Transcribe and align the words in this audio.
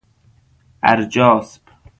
اَرجاسب 0.83 1.61